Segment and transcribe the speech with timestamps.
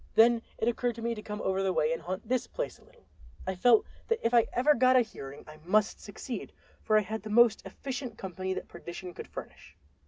[0.15, 2.83] Then it occurred to me to come over the way and haunt this place a
[2.83, 3.05] little.
[3.45, 7.21] I felt that if I ever got a hearing I must succeed, for I had
[7.21, 9.77] the most efficient company that perdition could furnish.